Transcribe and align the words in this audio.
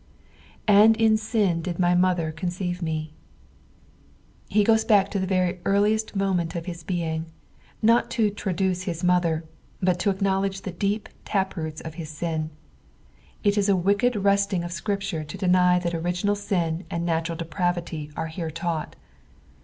"And 0.67 0.99
ia 0.99 1.15
tin 1.15 1.61
did 1.61 1.77
my 1.77 1.93
mother 1.93 2.31
ecneeive 2.35 2.81
me." 2.81 3.13
He 4.49 4.63
goes 4.63 4.83
baek 4.83 5.09
to 5.09 5.19
the 5.19 5.59
earliest 5.63 6.15
moment 6.15 6.55
of 6.55 6.65
his 6.65 6.81
being, 6.83 7.27
not 7.83 8.09
to 8.17 8.31
traduce 8.31 8.85
his 8.89 9.03
mother, 9.03 9.43
but 9.79 9.99
to 9.99 10.09
acknowledge 10.09 10.61
the 10.63 10.71
deep 10.71 11.07
tap 11.23 11.55
roots 11.55 11.81
of 11.81 11.93
his 12.01 12.09
sin. 12.09 12.49
It 13.43 13.59
is 13.59 13.69
a 13.69 13.75
wicked 13.75 14.15
wresting 14.15 14.63
of 14.63 14.71
Scripture 14.71 15.23
to 15.23 15.37
deny 15.37 15.77
that 15.77 15.93
original 15.93 16.33
sin 16.35 16.83
and 16.89 17.05
natural 17.05 17.37
depravity 17.37 18.09
are 18.17 18.25
hero 18.25 18.49
taught. 18.49 18.95